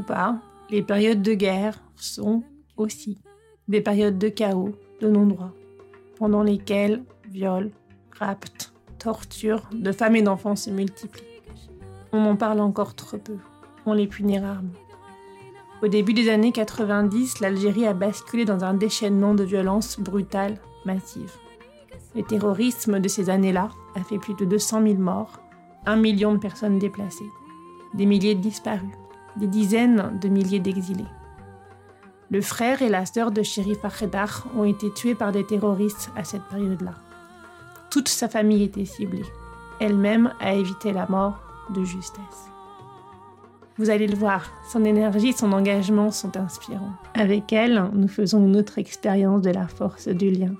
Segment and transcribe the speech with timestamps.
[0.00, 0.38] Pas,
[0.70, 2.42] les périodes de guerre sont
[2.76, 3.18] aussi
[3.68, 5.52] des périodes de chaos, de non-droit,
[6.18, 7.70] pendant lesquelles viols,
[8.18, 11.22] rapts, tortures de femmes et d'enfants se multiplient.
[12.12, 13.36] On en parle encore trop peu,
[13.84, 14.70] on les punit rarement.
[15.82, 21.34] Au début des années 90, l'Algérie a basculé dans un déchaînement de violences brutales, massives.
[22.14, 25.40] Le terrorisme de ces années-là a fait plus de 200 000 morts,
[25.84, 27.30] un million de personnes déplacées,
[27.92, 28.90] des milliers de disparus,
[29.38, 31.04] des dizaines de milliers d'exilés.
[32.30, 36.24] Le frère et la sœur de Sherif Akhedar ont été tués par des terroristes à
[36.24, 36.94] cette période-là.
[37.90, 39.24] Toute sa famille était ciblée.
[39.80, 41.38] Elle-même a évité la mort
[41.74, 42.50] de justesse.
[43.78, 46.94] Vous allez le voir, son énergie, son engagement sont inspirants.
[47.14, 50.54] Avec elle, nous faisons une autre expérience de la force du lien.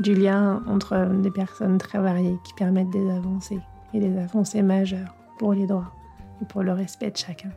[0.00, 3.60] Du lien entre des personnes très variées qui permettent des avancées,
[3.92, 5.92] et des avancées majeures pour les droits
[6.40, 7.50] et pour le respect de chacun.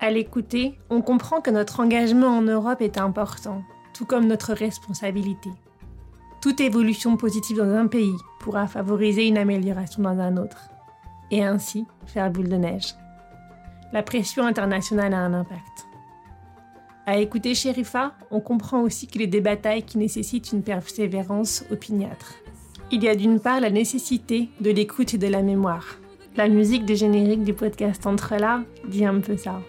[0.00, 3.62] À l'écouter, on comprend que notre engagement en Europe est important,
[3.94, 5.50] tout comme notre responsabilité.
[6.40, 10.70] Toute évolution positive dans un pays pourra favoriser une amélioration dans un autre,
[11.32, 12.94] et ainsi faire boule de neige.
[13.92, 15.88] La pression internationale a un impact.
[17.04, 22.34] À écouter Sherifa, on comprend aussi qu'il a des batailles qui nécessitent une persévérance opiniâtre.
[22.92, 25.96] Il y a d'une part la nécessité de l'écoute et de la mémoire.
[26.36, 29.60] La musique du générique du podcast Entre là dit un peu ça.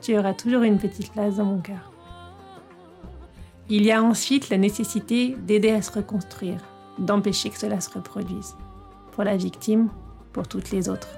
[0.00, 1.92] Tu auras toujours une petite place dans mon cœur.
[3.68, 6.58] Il y a ensuite la nécessité d'aider à se reconstruire,
[6.98, 8.56] d'empêcher que cela se reproduise.
[9.12, 9.88] Pour la victime,
[10.32, 11.08] pour toutes les autres,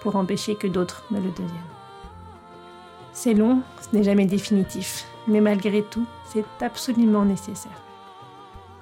[0.00, 1.50] pour empêcher que d'autres ne le deviennent.
[3.12, 7.83] C'est long, ce n'est jamais définitif, mais malgré tout, c'est absolument nécessaire.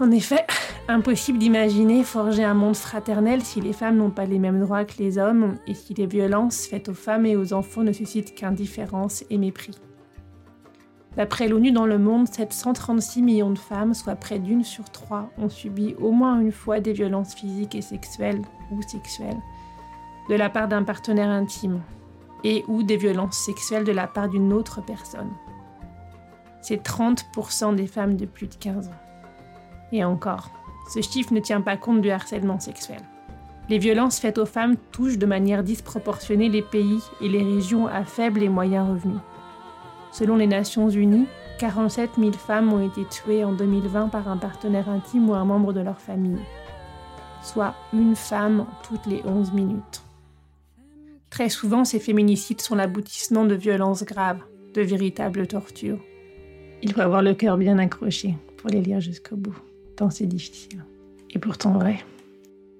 [0.02, 0.44] En effet,
[0.88, 4.98] impossible d'imaginer forger un monde fraternel si les femmes n'ont pas les mêmes droits que
[4.98, 9.24] les hommes et si les violences faites aux femmes et aux enfants ne suscitent qu'indifférence
[9.30, 9.78] et mépris.
[11.16, 15.48] D'après l'ONU dans le monde, 736 millions de femmes, soit près d'une sur trois, ont
[15.48, 18.42] subi au moins une fois des violences physiques et sexuelles
[18.72, 19.40] ou sexuelles
[20.28, 21.80] de la part d'un partenaire intime
[22.42, 25.30] et ou des violences sexuelles de la part d'une autre personne.
[26.60, 29.11] C'est 30% des femmes de plus de 15 ans.
[29.92, 30.50] Et encore,
[30.88, 33.00] ce chiffre ne tient pas compte du harcèlement sexuel.
[33.68, 38.04] Les violences faites aux femmes touchent de manière disproportionnée les pays et les régions à
[38.04, 39.20] faible et moyen revenus.
[40.10, 41.26] Selon les Nations Unies,
[41.58, 45.72] 47 000 femmes ont été tuées en 2020 par un partenaire intime ou un membre
[45.72, 46.42] de leur famille,
[47.42, 50.02] soit une femme toutes les 11 minutes.
[51.30, 54.42] Très souvent, ces féminicides sont l'aboutissement de violences graves,
[54.74, 56.00] de véritables tortures.
[56.82, 59.56] Il faut avoir le cœur bien accroché pour les lire jusqu'au bout
[59.96, 60.84] tant c'est difficile.
[61.30, 62.04] Et pourtant vrai.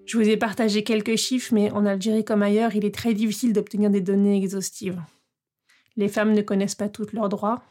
[0.07, 3.53] Je vous ai partagé quelques chiffres, mais en Algérie comme ailleurs, il est très difficile
[3.53, 5.01] d'obtenir des données exhaustives.
[5.97, 7.63] Les femmes ne connaissent pas toutes leurs droits.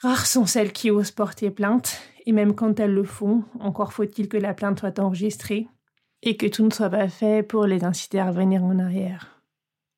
[0.00, 4.28] Rares sont celles qui osent porter plainte, et même quand elles le font, encore faut-il
[4.28, 5.68] que la plainte soit enregistrée
[6.22, 9.42] et que tout ne soit pas fait pour les inciter à revenir en arrière,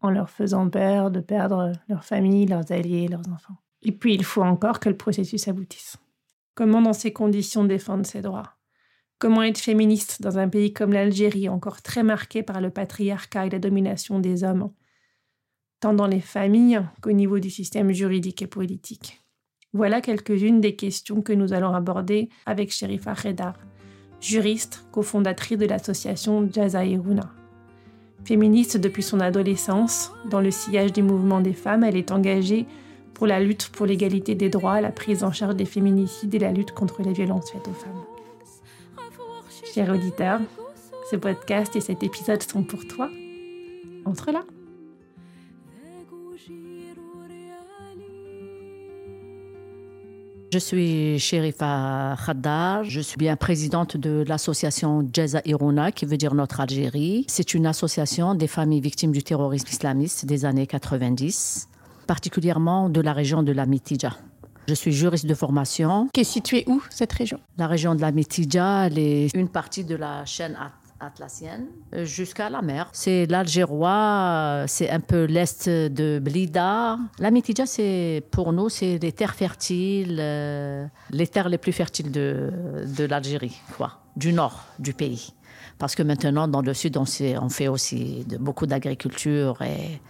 [0.01, 3.57] en leur faisant peur de perdre leur famille, leurs alliés, leurs enfants.
[3.83, 5.97] Et puis il faut encore que le processus aboutisse.
[6.55, 8.57] Comment dans ces conditions défendre ses droits?
[9.19, 13.51] Comment être féministe dans un pays comme l'Algérie, encore très marqué par le patriarcat et
[13.51, 14.71] la domination des hommes,
[15.81, 19.23] tant dans les familles qu'au niveau du système juridique et politique?
[19.73, 23.55] Voilà quelques-unes des questions que nous allons aborder avec Sherifa Redar,
[24.21, 27.33] juriste, cofondatrice de l'association Jazairuna.
[28.27, 32.67] Féministe depuis son adolescence, dans le sillage des mouvements des femmes, elle est engagée
[33.23, 36.51] pour la lutte pour l'égalité des droits, la prise en charge des féminicides et la
[36.51, 38.03] lutte contre les violences faites aux femmes.
[39.73, 40.41] Chers auditeurs,
[41.09, 43.09] ce podcast et cet épisode sont pour toi.
[44.07, 44.43] Entre là.
[50.53, 56.35] Je suis Sherifa Khaddar, je suis bien présidente de l'association Jaza Irona, qui veut dire
[56.35, 57.25] Notre Algérie.
[57.29, 61.69] C'est une association des familles victimes du terrorisme islamiste des années 90
[62.07, 64.13] particulièrement de la région de la Mitija.
[64.69, 66.09] Je suis juriste de formation.
[66.13, 67.41] Qui est située où, cette région?
[67.59, 70.57] La région de la Mitidja, elle est une partie de la chaîne
[71.01, 72.89] atlassienne euh, jusqu'à la mer.
[72.93, 76.97] C'est l'Algérois, c'est un peu l'est de Blida.
[77.19, 82.13] La Mitidja, c'est pour nous, c'est les terres fertiles, euh, les terres les plus fertiles
[82.13, 82.53] de,
[82.97, 85.33] de l'Algérie, quoi, du nord du pays.
[85.79, 87.05] Parce que maintenant, dans le sud, on,
[87.41, 90.01] on fait aussi de, beaucoup d'agriculture et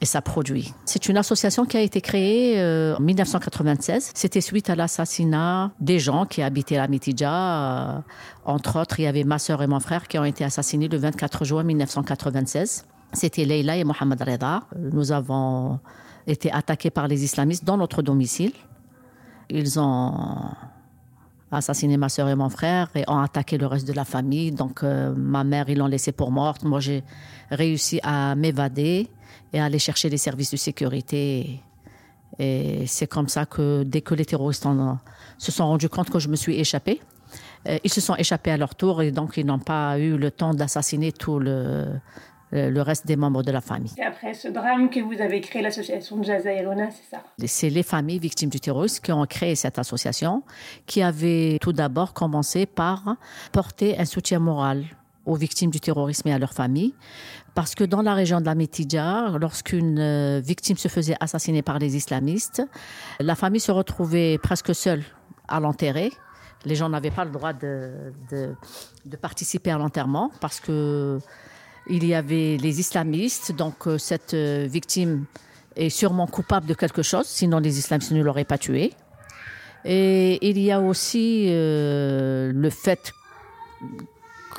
[0.00, 0.72] et ça produit.
[0.84, 4.12] C'est une association qui a été créée euh, en 1996.
[4.14, 7.96] C'était suite à l'assassinat des gens qui habitaient la Mitidja.
[7.96, 8.00] Euh,
[8.44, 10.96] entre autres, il y avait ma sœur et mon frère qui ont été assassinés le
[10.96, 12.86] 24 juin 1996.
[13.12, 14.62] C'était Leila et Mohamed Reda.
[14.78, 15.80] Nous avons
[16.26, 18.52] été attaqués par les islamistes dans notre domicile.
[19.50, 20.12] Ils ont
[21.50, 24.52] assassiné ma sœur et mon frère et ont attaqué le reste de la famille.
[24.52, 26.62] Donc euh, ma mère, ils l'ont laissée pour morte.
[26.62, 27.02] Moi, j'ai
[27.50, 29.10] réussi à m'évader
[29.52, 31.60] et aller chercher les services de sécurité.
[32.38, 34.66] Et c'est comme ça que dès que les terroristes
[35.38, 37.00] se sont rendus compte que je me suis échappée,
[37.68, 40.30] euh, ils se sont échappés à leur tour et donc ils n'ont pas eu le
[40.30, 42.00] temps d'assassiner tout le,
[42.52, 43.92] le reste des membres de la famille.
[43.98, 47.22] Et après ce drame que vous avez créé l'association Jaza Elona, c'est ça?
[47.44, 50.42] C'est les familles victimes du terrorisme qui ont créé cette association,
[50.86, 53.16] qui avait tout d'abord commencé par
[53.52, 54.84] porter un soutien moral
[55.30, 56.94] aux victimes du terrorisme et à leurs familles.
[57.54, 61.78] Parce que dans la région de la Métidja, lorsqu'une euh, victime se faisait assassiner par
[61.78, 62.62] les islamistes,
[63.20, 65.04] la famille se retrouvait presque seule
[65.48, 66.12] à l'enterrer.
[66.64, 71.18] Les gens n'avaient pas le droit de, de, participer à l'enterrement parce que
[71.88, 73.52] il y avait les islamistes.
[73.52, 75.24] Donc euh, cette euh, victime
[75.76, 78.92] est sûrement coupable de quelque chose, sinon les islamistes ne l'auraient pas tuée.
[79.84, 83.14] Et il y a aussi le fait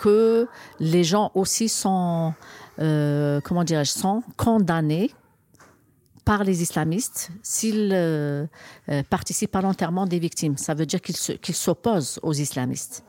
[0.02, 0.48] que
[0.80, 2.34] les gens aussi sont,
[2.80, 5.12] euh, comment dirais-je, sont condamnés
[6.26, 8.48] par les islamistes s'ils euh,
[8.90, 10.58] euh, participent à l'enterrement des victimes.
[10.58, 13.04] Ça veut dire qu'ils s'opposent aux islamistes.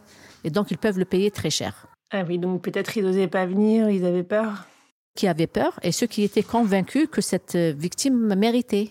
[0.44, 1.86] Et donc, ils peuvent le payer très cher.
[2.10, 4.66] Ah oui, donc peut-être ils n'osaient pas venir, ils avaient peur
[5.14, 8.90] Qui avaient peur et ceux qui étaient convaincus que cette victime méritait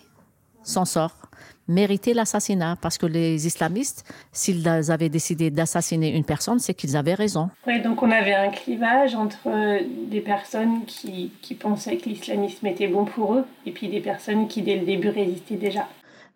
[0.64, 1.21] son sort
[1.68, 7.14] mériter l'assassinat parce que les islamistes, s'ils avaient décidé d'assassiner une personne, c'est qu'ils avaient
[7.14, 7.50] raison.
[7.66, 9.80] Oui, donc on avait un clivage entre euh,
[10.10, 14.48] des personnes qui, qui pensaient que l'islamisme était bon pour eux et puis des personnes
[14.48, 15.86] qui dès le début résistaient déjà.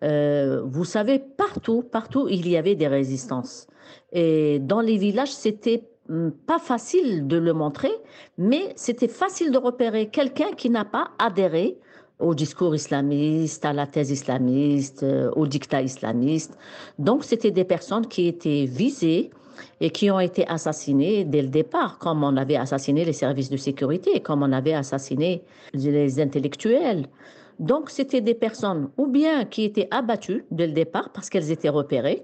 [0.03, 3.67] Euh, vous savez, partout, partout, il y avait des résistances.
[4.13, 7.93] Et dans les villages, c'était hum, pas facile de le montrer,
[8.39, 11.79] mais c'était facile de repérer quelqu'un qui n'a pas adhéré
[12.19, 16.57] au discours islamiste, à la thèse islamiste, euh, au dictat islamiste.
[16.99, 19.31] Donc, c'était des personnes qui étaient visées
[19.81, 23.57] et qui ont été assassinées dès le départ, comme on avait assassiné les services de
[23.57, 25.43] sécurité, comme on avait assassiné
[25.75, 27.07] les intellectuels.
[27.59, 31.71] Donc, c'était des personnes ou bien qui étaient abattues dès le départ parce qu'elles étaient
[31.71, 32.23] repérées,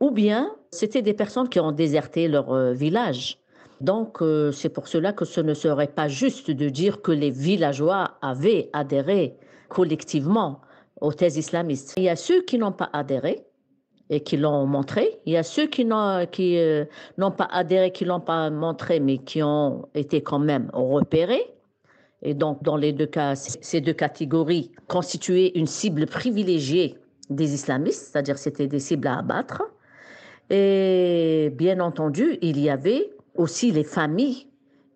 [0.00, 3.38] ou bien c'était des personnes qui ont déserté leur euh, village.
[3.80, 7.30] Donc, euh, c'est pour cela que ce ne serait pas juste de dire que les
[7.30, 9.36] villageois avaient adhéré
[9.68, 10.60] collectivement
[11.00, 11.94] aux thèses islamistes.
[11.96, 13.44] Il y a ceux qui n'ont pas adhéré
[14.10, 15.18] et qui l'ont montré.
[15.26, 16.84] Il y a ceux qui n'ont qui euh,
[17.18, 21.46] n'ont pas adhéré, qui l'ont pas montré, mais qui ont été quand même repérés.
[22.22, 26.96] Et donc, dans les deux cas, ces deux catégories constituaient une cible privilégiée
[27.28, 29.62] des islamistes, c'est-à-dire c'était des cibles à abattre.
[30.50, 34.48] Et bien entendu, il y avait aussi les familles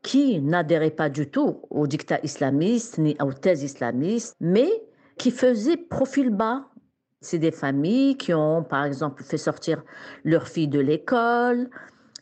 [0.03, 4.71] qui n'adhéraient pas du tout au dictat islamiste ni aux thèses islamistes, mais
[5.17, 6.67] qui faisaient profil bas.
[7.21, 9.83] C'est des familles qui ont, par exemple, fait sortir
[10.25, 11.69] leurs filles de l'école,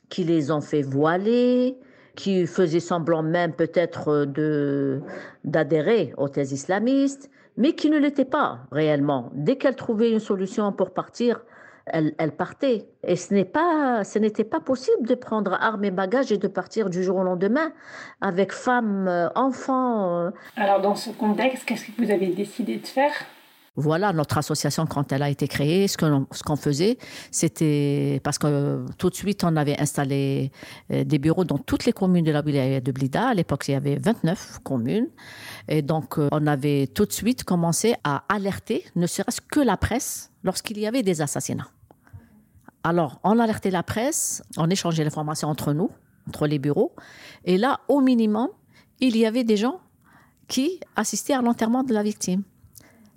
[0.08, 1.76] qui les ont fait voiler,
[2.14, 4.24] qui faisaient semblant même peut-être
[5.44, 9.30] d'adhérer aux thèses islamistes, mais qui ne l'étaient pas réellement.
[9.34, 11.44] Dès qu'elles trouvaient une solution pour partir,
[11.86, 12.88] elle, partait.
[13.04, 16.48] Et ce n'est pas, ce n'était pas possible de prendre armes et bagages et de
[16.48, 17.72] partir du jour au lendemain
[18.20, 20.26] avec femmes, euh, enfants.
[20.26, 20.30] Euh.
[20.56, 23.12] Alors dans ce contexte, qu'est-ce que vous avez décidé de faire?
[23.78, 26.96] Voilà, notre association, quand elle a été créée, ce qu'on ce qu'on faisait,
[27.30, 30.50] c'était parce que tout de suite, on avait installé
[30.90, 33.28] euh, des bureaux dans toutes les communes de la ville de Blida.
[33.28, 35.08] À l'époque, il y avait 29 communes.
[35.68, 40.32] Et donc, on avait tout de suite commencé à alerter, ne serait-ce que la presse,
[40.42, 41.68] lorsqu'il y avait des assassinats.
[42.88, 45.90] Alors, on alertait la presse, on échangeait l'information entre nous,
[46.28, 46.94] entre les bureaux.
[47.44, 48.46] Et là, au minimum,
[49.00, 49.80] il y avait des gens
[50.46, 52.44] qui assistaient à l'enterrement de la victime.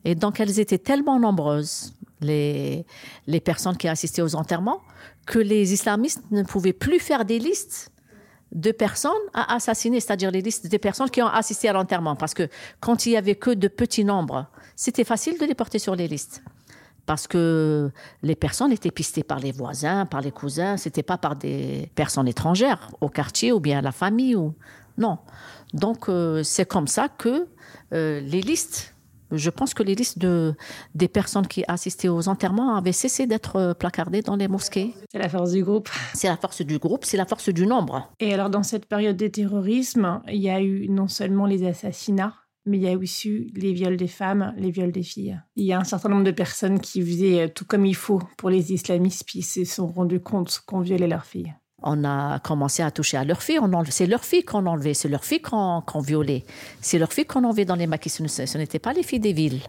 [0.06, 2.84] Et donc, elles étaient tellement nombreuses, les,
[3.28, 4.82] les personnes qui assistaient aux enterrements,
[5.28, 7.92] que les islamistes ne pouvaient plus faire des listes
[8.52, 12.16] de personnes à assassiner, c'est-à-dire les listes des personnes qui ont assisté à l'enterrement.
[12.16, 12.50] Parce que
[12.80, 16.08] quand il y avait que de petits nombres, c'était facile de les porter sur les
[16.08, 16.42] listes.
[17.10, 17.90] Parce que
[18.22, 22.28] les personnes étaient pistées par les voisins, par les cousins, c'était pas par des personnes
[22.28, 24.54] étrangères au quartier ou bien à la famille ou
[25.00, 25.18] non.
[25.74, 27.48] Donc euh, c'est comme ça que
[27.94, 28.94] euh, les listes
[29.32, 30.56] je pense que les listes de,
[30.96, 34.94] des personnes qui assistaient aux enterrements avaient cessé d'être placardées dans les mosquées.
[35.12, 35.90] C'est la force du groupe.
[36.14, 38.10] C'est la force du groupe, c'est la force du nombre.
[38.20, 42.34] Et alors, dans cette période de terrorisme, il y a eu non seulement les assassinats,
[42.66, 45.40] mais il y a aussi les viols des femmes, les viols des filles.
[45.56, 48.50] Il y a un certain nombre de personnes qui faisaient tout comme il faut pour
[48.50, 51.54] les islamistes, puis se sont rendus compte qu'on violait leurs filles.
[51.82, 53.60] On a commencé à toucher à leurs filles.
[53.90, 56.44] C'est leurs filles qu'on enlevait, c'est leurs filles qu'on violait.
[56.82, 58.10] C'est leurs filles qu'on enlevait dans les maquis.
[58.10, 59.62] Ce n'étaient pas les filles des villes.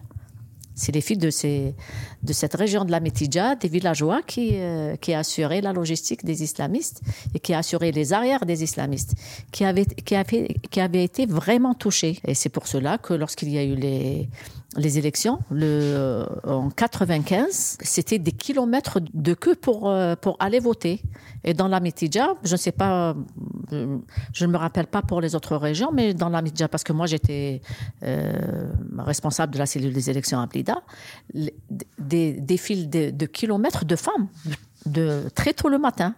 [0.81, 5.61] C'est les filles de, cette région de la Métidja, des villageois, qui, euh, qui assuraient
[5.61, 7.03] la logistique des islamistes
[7.35, 9.13] et qui assuraient les arrières des islamistes,
[9.53, 12.19] qui avaient, été vraiment touchés.
[12.25, 14.31] Et c'est pour cela que lorsqu'il y a eu les,
[14.77, 20.61] les élections le, euh, en 95, c'était des kilomètres de queue pour, euh, pour aller
[20.61, 21.03] voter.
[21.43, 23.17] Et dans la Mitidja, je ne sais pas,
[23.73, 23.99] euh,
[24.33, 26.93] je ne me rappelle pas pour les autres régions, mais dans la Mitidja, parce que
[26.93, 27.63] moi j'étais
[28.99, 30.83] responsable de la cellule des élections à Blida,
[31.99, 34.29] des, des files de, de, kilomètres de femmes,
[34.87, 36.15] de, très tôt le matin.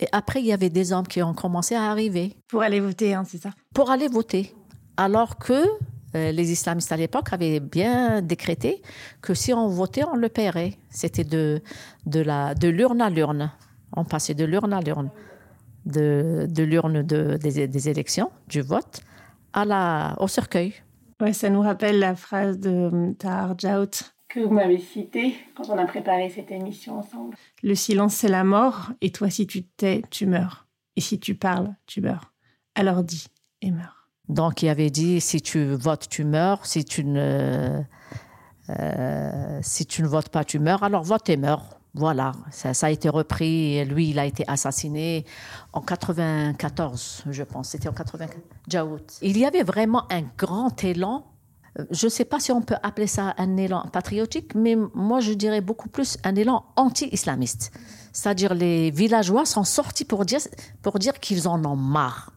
[0.00, 2.36] Et après, il y avait des hommes qui ont commencé à arriver.
[2.48, 3.50] Pour aller voter, hein, c'est ça?
[3.74, 4.54] Pour aller voter.
[4.96, 5.62] Alors que
[6.14, 8.82] euh, les islamistes à l'époque avaient bien décrété
[9.22, 10.74] que si on votait, on le paierait.
[10.90, 11.62] C'était de,
[12.06, 13.52] de, la, de l'urne à l'urne.
[13.96, 15.10] On passait de l'urne à l'urne.
[15.86, 19.00] De, de l'urne de, des, élections, du vote,
[19.54, 20.74] à la, au cercueil.
[21.20, 25.76] Ouais, ça nous rappelle la phrase de Tahar Jaout que vous m'avez citée quand on
[25.76, 27.36] a préparé cette émission ensemble.
[27.64, 30.68] Le silence, c'est la mort, et toi, si tu tais, tu meurs.
[30.94, 32.32] Et si tu parles, tu meurs.
[32.74, 33.26] Alors dis
[33.60, 33.99] et meurs.
[34.30, 36.64] Donc, il avait dit si tu votes, tu meurs.
[36.64, 37.82] Si tu ne,
[38.70, 40.84] euh, si tu ne votes pas, tu meurs.
[40.84, 41.80] Alors, vote et meurs.
[41.94, 43.84] Voilà, ça, a été repris.
[43.84, 45.24] Lui, il a été assassiné
[45.72, 47.70] en 94, je pense.
[47.70, 48.40] C'était en 94.
[48.68, 49.00] Jaout.
[49.22, 51.26] Il y avait vraiment un grand élan.
[51.90, 55.32] Je ne sais pas si on peut appeler ça un élan patriotique, mais moi, je
[55.32, 57.72] dirais beaucoup plus un élan anti-islamiste.
[58.12, 60.40] C'est-à-dire, les villageois sont sortis pour dire,
[60.82, 62.32] pour dire qu'ils en ont marre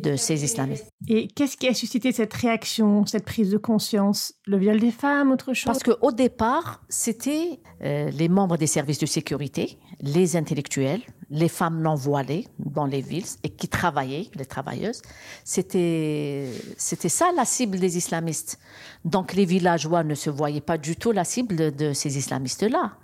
[0.00, 0.86] de ces islamistes.
[1.08, 4.34] Et qu'est-ce qui a suscité cette réaction, cette prise de conscience?
[4.46, 5.64] Le viol des femmes, autre chose?
[5.64, 11.80] Parce qu'au départ, c'était euh, les membres des services de sécurité, les intellectuels, les femmes
[11.80, 15.02] non voilées dans les villes et qui travaillaient, les travailleuses.
[15.44, 18.58] C'était, c'était ça la cible des islamistes.
[19.04, 22.96] Donc les villageois ne se voyaient pas du tout la cible de ces islamistes-là.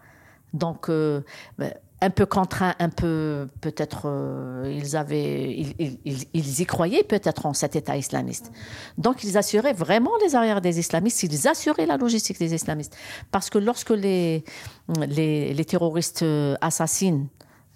[0.53, 1.23] Donc, euh,
[2.03, 7.75] un peu contraints, un peu peut-être euh, ils avaient, ils, y croyaient peut-être en cet
[7.75, 8.53] État islamiste.
[8.99, 12.95] Donc ils assuraient vraiment les arrières des islamistes, ils assuraient la logistique des islamistes,
[13.31, 14.45] parce que lorsque les
[15.09, 17.29] les, terroristes euh, assassinent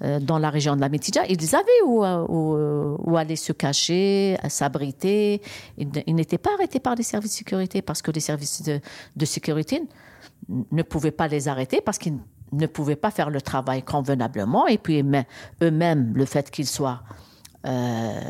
[0.03, 4.37] euh, dans la région de la Métidja, ils avaient où, où, où aller se cacher,
[4.49, 5.41] s'abriter.
[5.79, 8.81] Ils, n'étaient pas arrêtés par les services de sécurité parce que les services de,
[9.17, 9.83] de sécurité
[10.49, 12.19] ne pouvaient pas les arrêter parce qu'ils
[12.53, 14.67] ne pouvaient pas faire le travail convenablement.
[14.67, 15.05] Et puis
[15.63, 17.03] eux-mêmes, le fait qu'ils soient
[17.67, 18.21] euh,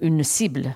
[0.00, 0.74] une cible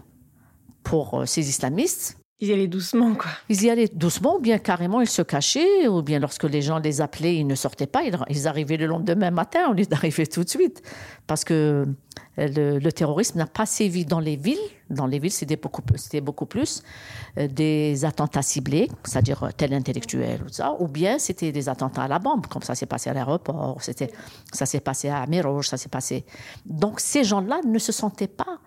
[0.82, 2.18] pour euh, ces islamistes.
[2.40, 3.30] Ils y allaient doucement, quoi.
[3.48, 6.78] Ils y allaient doucement, ou bien carrément ils se cachaient, ou bien lorsque les gens
[6.78, 10.44] les appelaient, ils ne sortaient pas, ils, arrivaient le lendemain matin au lieu d'arriver tout
[10.44, 10.82] de suite.
[11.26, 11.86] Parce que
[12.36, 14.58] le, terrorisme n'a pas sévi dans les villes.
[14.90, 15.82] Dans les villes, c'était beaucoup,
[16.22, 16.82] beaucoup plus
[17.38, 22.08] euh, des attentats ciblés, c'est-à-dire tel intellectuel ou ça, ou bien c'était des attentats à
[22.08, 24.10] la bombe, comme ça s'est passé à l'aéroport, c'était,
[24.52, 26.26] ça s'est passé à Miroge, ça s'est passé.
[26.66, 28.58] Donc ces gens-là ne se sentaient pas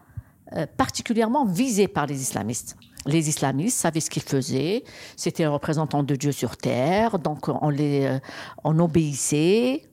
[0.55, 2.77] euh, particulièrement visés par les islamistes.
[3.05, 4.83] Les islamistes savaient ce qu'ils faisaient,
[5.15, 8.19] c'était les représentants de Dieu sur terre, donc on les, euh,
[8.63, 9.83] on obéissait,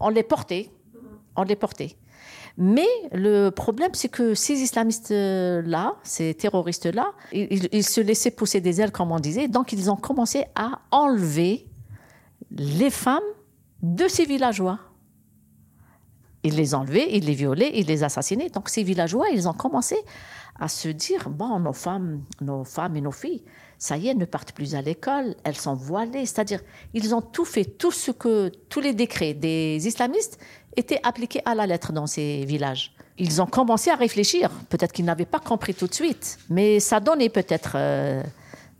[0.00, 0.70] on les portait
[1.36, 1.96] on les portait.
[2.56, 8.92] Mais le problème, c'est que ces islamistes-là, ces terroristes-là, ils, se laissaient pousser des ailes,
[8.92, 9.48] comme on disait.
[9.48, 11.66] Donc, ils ont commencé à enlever
[12.50, 13.20] les femmes
[13.82, 14.78] de ces villageois.
[16.42, 18.48] Ils les enlevaient, ils les violaient, ils les assassinaient.
[18.48, 19.96] Donc, ces villageois, ils ont commencé
[20.58, 23.42] à se dire bon, nos femmes, nos femmes et nos filles,
[23.78, 26.26] ça y est, ne partent plus à l'école, elles sont voilées.
[26.26, 26.60] C'est-à-dire,
[26.92, 30.38] ils ont tout fait, tout ce que, tous les décrets des islamistes
[30.76, 32.92] étaient appliqués à la lettre dans ces villages.
[33.18, 34.50] Ils ont commencé à réfléchir.
[34.68, 38.22] Peut-être qu'ils n'avaient pas compris tout de suite, mais ça donnait peut-être euh,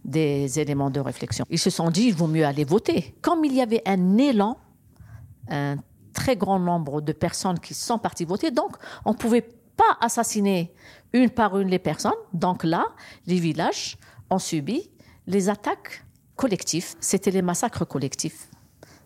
[0.04, 1.44] des éléments de réflexion.
[1.50, 3.14] Ils se sont dit, il vaut mieux aller voter.
[3.20, 4.56] Comme il y avait un élan,
[5.48, 5.76] un
[6.12, 10.72] très grand nombre de personnes qui sont parties voter, donc on ne pouvait pas assassiner
[11.12, 12.12] une par une les personnes.
[12.32, 12.86] Donc là,
[13.26, 13.96] les villages
[14.30, 14.90] ont subi
[15.26, 16.04] les attaques
[16.36, 18.49] collectifs, c'était les massacres collectifs.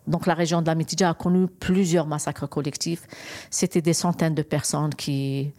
[0.07, 3.07] Donc la région de la Mitidja a connu plusieurs massacres collectifs.
[3.49, 5.51] C'était des centaines de personnes qui,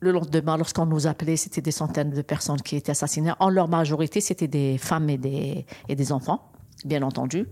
[0.00, 3.32] le lendemain, lorsqu'on nous appelait, c'était des centaines de personnes qui étaient assassinées.
[3.40, 6.50] En leur majorité, c'était des femmes et des, et des enfants,
[6.84, 7.46] bien entendu.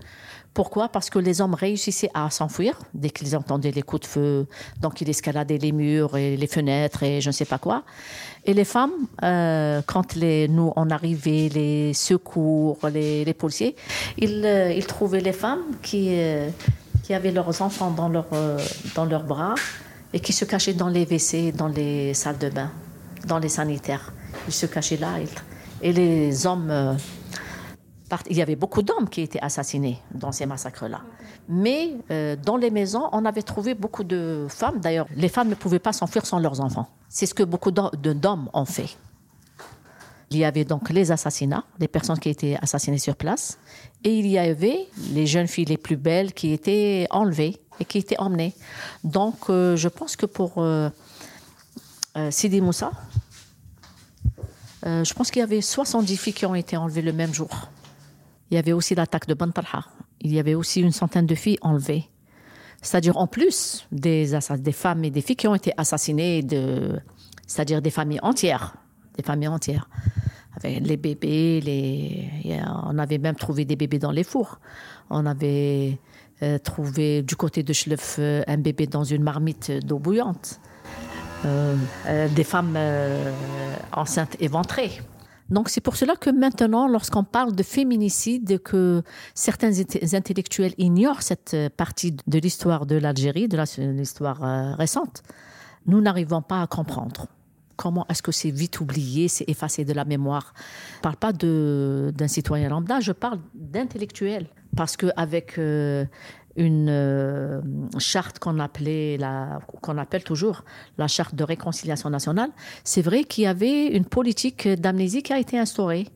[0.53, 0.87] Pourquoi?
[0.89, 4.47] Parce que les hommes réussissaient à s'enfuir dès qu'ils entendaient les coups de feu.
[4.79, 7.83] Donc, ils escaladaient les murs et les fenêtres et je ne sais pas quoi.
[8.45, 8.91] Et les femmes,
[9.23, 13.75] euh, quand les, nous, on arrivait, les secours, les, policiers,
[14.17, 16.49] ils, euh, ils, trouvaient les femmes qui, euh,
[17.09, 18.27] avaient leurs enfants dans, leur,
[18.95, 19.55] dans leurs bras
[20.13, 22.71] et qui se cachaient dans les WC, dans les salles de bain,
[23.25, 24.13] dans les sanitaires.
[24.47, 25.15] Ils se cachaient là.
[25.81, 26.97] Et les hommes
[28.29, 31.01] il y avait beaucoup d'hommes qui étaient assassinés dans ces massacres-là.
[31.49, 34.79] Mais euh, dans les maisons, on avait trouvé beaucoup de femmes.
[34.79, 36.87] D'ailleurs, les femmes ne pouvaient pas s'enfuir sans leurs enfants.
[37.09, 38.97] C'est ce que beaucoup d'hommes ont fait.
[40.31, 43.59] Il y avait donc les assassinats, les personnes qui étaient assassinées sur place,
[44.03, 47.99] et il y avait les jeunes filles les plus belles qui étaient enlevées et qui
[47.99, 48.53] étaient emmenées.
[49.03, 50.89] Donc, euh, je pense que pour euh,
[52.31, 52.91] Sidi Moussa,
[54.85, 57.69] je pense qu'il y avait 70 filles qui ont été enlevées le même jour.
[58.53, 59.83] Il y avait aussi l'attaque de Bantalha.
[60.21, 62.03] Il y avait aussi une centaine de filles enlevées.
[62.83, 64.27] C'est-à-dire en plus des,
[64.71, 66.45] femmes et des filles qui ont été assassinées,
[67.47, 68.75] c'est-à-dire des familles entières,
[69.17, 69.89] des familles entières,
[70.55, 72.29] avec les bébés,
[72.85, 74.59] on avait même trouvé des bébés dans les fours.
[75.09, 75.97] On avait
[76.43, 80.59] euh, trouvé du côté de Schleuf euh, un bébé dans une marmite d'eau bouillante.
[81.45, 81.75] Euh,
[82.35, 82.77] des femmes
[83.93, 84.91] enceintes éventrées.
[85.53, 89.03] Donc c'est pour cela que maintenant, lorsqu'on parle de féminicide, que
[89.35, 89.71] certains
[90.13, 93.57] intellectuels ignorent cette partie de l'histoire de l'Algérie, de
[93.91, 95.21] l'histoire euh, récente,
[95.85, 97.27] nous n'arrivons pas à comprendre.
[97.75, 100.53] Comment est-ce que c'est vite oublié, c'est effacé de la mémoire
[100.93, 104.47] Je ne parle pas d'un citoyen lambda, je parle d'intellectuels.
[104.75, 106.05] Parce qu'avec euh,
[106.55, 107.61] une euh,
[107.97, 110.63] charte qu'on appelait la qu'on appelle toujours
[110.97, 112.49] la charte de réconciliation nationale,
[112.83, 116.07] c'est vrai qu'il y avait une politique d'amnésie qui a été instaurée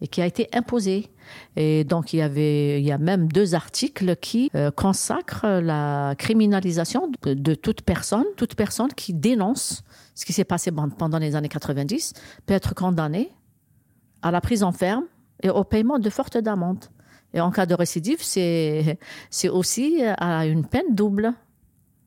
[0.00, 1.10] et qui a été imposée.
[1.56, 6.14] Et donc il y avait il y a même deux articles qui euh, consacrent la
[6.18, 11.36] criminalisation de, de toute personne, toute personne qui dénonce ce qui s'est passé pendant les
[11.36, 12.14] années 90
[12.46, 13.30] peut être condamnée
[14.22, 15.04] à la prise en ferme
[15.42, 16.86] et au paiement de fortes amendes.
[17.34, 18.98] Et en cas de récidive, c'est
[19.48, 21.32] aussi à une peine double.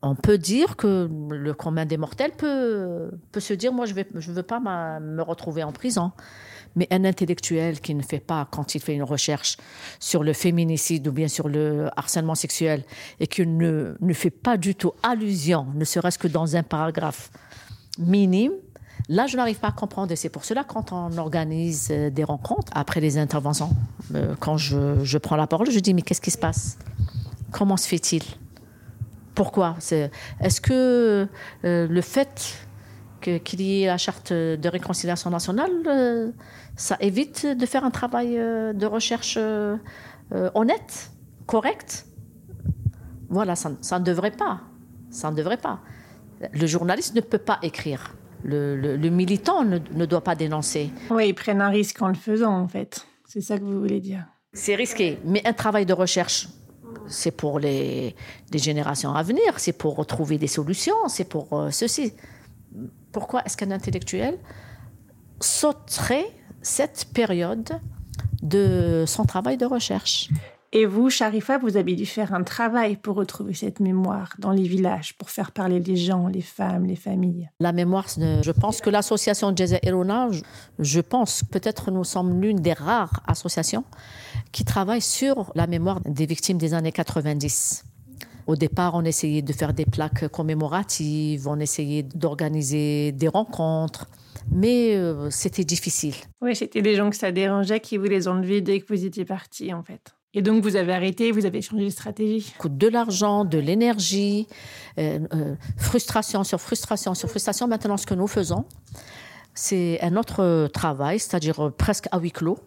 [0.02, 4.20] On peut dire que le commun des mortels peut, peut se dire moi, je ne
[4.20, 6.12] je veux pas me retrouver en prison.
[6.76, 9.56] Mais un intellectuel qui ne fait pas, quand il fait une recherche
[10.00, 12.82] sur le féminicide ou bien sur le harcèlement sexuel,
[13.20, 17.30] et qui ne, ne fait pas du tout allusion, ne serait-ce que dans un paragraphe
[17.98, 18.52] minime,
[19.08, 20.12] Là, je n'arrive pas à comprendre.
[20.12, 23.70] Et c'est pour cela, quand on organise des rencontres, après les interventions,
[24.14, 26.78] euh, quand je, prends la parole, je dis, mais qu'est-ce qui se passe?
[27.50, 28.22] Comment se fait-il?
[29.34, 29.76] Pourquoi?
[30.40, 31.28] Est-ce que
[31.64, 32.66] euh, le fait
[33.20, 36.30] qu'il qu y ait la charte de réconciliation nationale, euh,
[36.76, 39.38] ça évite de faire un travail de recherche
[40.54, 41.10] honnête,
[41.46, 42.06] correct?
[43.28, 44.60] Voilà, ça, ça ne devrait pas.
[45.10, 45.80] Ça ne devrait pas.
[46.52, 48.14] Le journaliste ne peut pas écrire
[48.44, 50.90] le, le, le militant ne, ne, doit pas dénoncer.
[51.10, 53.06] Oui, ils prennent un risque en le faisant, en fait.
[53.26, 54.26] C'est ça que vous voulez dire.
[54.52, 56.48] C'est risqué, mais un travail de recherche,
[57.08, 58.14] c'est pour les,
[58.52, 62.12] les, générations à venir, c'est pour retrouver des solutions, c'est pour euh, ceci.
[63.10, 64.38] Pourquoi est-ce qu'un intellectuel
[65.40, 66.30] sauterait
[66.62, 67.80] cette période
[68.42, 70.28] de son travail de recherche?
[70.76, 74.64] Et vous, Sharifa, vous avez dû faire un travail pour retrouver cette mémoire dans les
[74.64, 77.48] villages, pour faire parler les gens, les femmes, les familles.
[77.60, 80.28] La mémoire, je pense que l'association Jeza Erona,
[80.80, 83.84] je pense peut-être nous sommes l'une des rares associations
[84.50, 87.84] qui travaille sur la mémoire des victimes des années 90.
[88.48, 94.06] Au départ, on essayait de faire des plaques commémoratives, on essayait d'organiser des rencontres,
[94.50, 96.14] mais euh, c'était difficile.
[96.42, 99.24] Oui, c'était des gens que ça dérangeait qui vous les enlevaient dès que vous étiez
[99.24, 100.14] parti, en fait.
[100.34, 102.52] Et donc, vous avez arrêté, vous avez changé de stratégie.
[102.58, 104.48] Coûte de l'argent, de l'énergie,
[104.98, 107.68] euh, euh, frustration sur frustration sur frustration.
[107.68, 108.64] Maintenant, ce que nous faisons,
[109.54, 112.58] c'est un autre travail, c'est-à-dire presque à huis clos.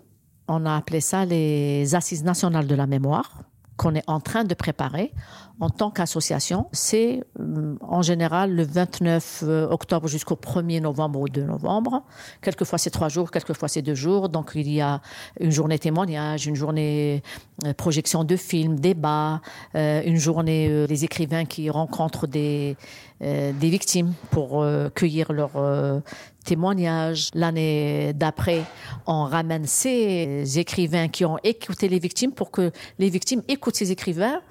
[0.47, 3.43] On a appelé ça les Assises nationales de la mémoire
[3.77, 5.13] qu'on est en train de préparer
[5.59, 6.67] en tant qu'association.
[6.71, 12.03] C'est euh, en général le 29 octobre jusqu'au 1er novembre ou 2 novembre.
[12.41, 14.29] Quelquefois c'est trois jours, quelquefois c'est deux jours.
[14.29, 15.01] Donc il y a
[15.39, 17.23] une journée témoignage, une journée
[17.65, 19.41] euh, projection de films, débat,
[19.73, 22.77] euh, une journée euh, des écrivains qui rencontrent des,
[23.23, 25.57] euh, des victimes pour euh, cueillir leurs
[26.47, 27.29] témoignages.
[27.33, 28.63] L'année d'après,
[29.05, 33.91] on ramène ces écrivains qui ont écouté les victimes pour que les victimes écoutent ces
[33.91, 34.41] écrivains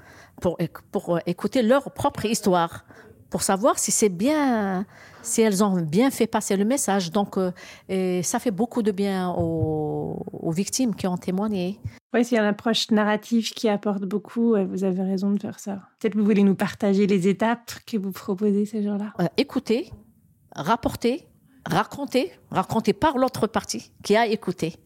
[0.41, 0.59] pour,
[0.93, 2.85] pour écouter leur propre histoire,
[3.31, 4.85] pour savoir si c'est bien,
[5.23, 7.11] si elles ont bien fait passer le message.
[7.11, 7.51] Donc, euh,
[7.89, 11.81] et ça fait beaucoup de bien aux, aux victimes qui ont témoigné.
[12.15, 14.55] Oui, c'est une approche narrative qui apporte beaucoup.
[14.71, 15.81] Vous avez raison de faire ça.
[15.99, 19.13] Peut-être que vous voulez nous partager les étapes que vous proposez ces jours-là.
[19.21, 19.91] Euh, écouter,
[20.55, 21.27] rapporter,
[21.67, 24.77] raconter, raconter par l'autre partie qui a écouté.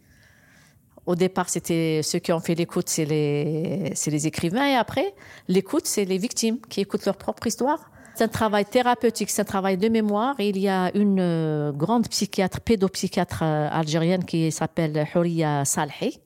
[1.06, 5.14] Au départ, c'était ceux qui ont fait l'écoute, c'est les, c'est les écrivains, et après,
[5.48, 7.90] l'écoute, c'est les victimes qui écoutent leur propre histoire.
[8.14, 10.34] C'est un travail thérapeutique, c'est un travail de mémoire.
[10.38, 16.20] il y a une euh, grande psychiatre, pédopsychiatre euh, algérienne qui s'appelle Houria Salhi,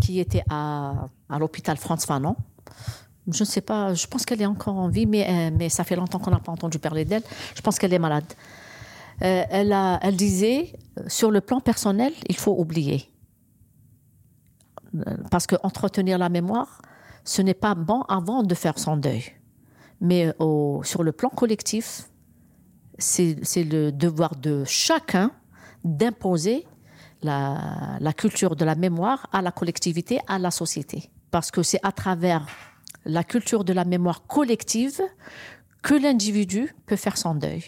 [0.00, 2.36] qui était à, à l'hôpital France Fanon.
[3.28, 5.84] Je ne sais pas, je pense qu'elle est encore en vie, mais, euh, mais ça
[5.84, 7.22] fait longtemps qu'on n'a pas entendu parler d'elle.
[7.54, 8.24] Je pense qu'elle est malade.
[9.20, 10.72] Elle, a, elle disait,
[11.06, 13.08] sur le plan personnel, il faut oublier.
[15.30, 16.82] Parce que entretenir la mémoire,
[17.24, 19.24] ce n'est pas bon avant de faire son deuil.
[20.00, 20.32] Mais
[20.82, 22.08] sur le plan collectif,
[22.98, 25.30] c'est le devoir de chacun
[25.84, 26.66] d'imposer
[27.22, 31.10] la, culture de la mémoire à la collectivité, à la société.
[31.30, 32.46] Parce que c'est à travers
[33.04, 35.00] la culture de la mémoire collective
[35.82, 37.64] que l'individu peut faire son deuil.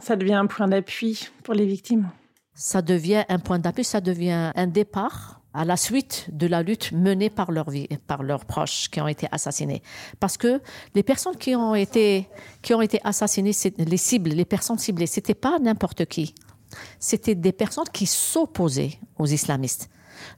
[0.00, 2.10] Ça devient un point d'appui pour les victimes.
[2.54, 6.90] Ça devient un point d'appui, ça devient un départ à la suite de la lutte
[6.92, 9.82] menée par, leur vie, par leurs proches qui ont été assassinés.
[10.18, 10.60] Parce que
[10.94, 12.28] les personnes qui ont été,
[12.60, 16.34] qui ont été assassinées, les cibles, les personnes ciblées, c'était pas n'importe qui.
[16.98, 19.88] C'était des personnes qui s'opposaient aux islamistes.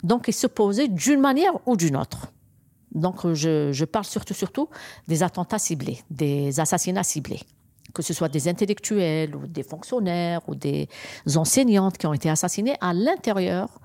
[0.03, 2.33] Donc, ils s'opposaient d'une manière ou d'une autre.
[2.93, 4.69] Donc, je, je parle surtout, surtout
[5.09, 7.41] des attentats ciblés, des assassinats ciblés
[7.97, 10.87] que ce soit des intellectuels ou des fonctionnaires ou des
[11.35, 13.81] enseignantes qui ont été assassinés à l'intérieur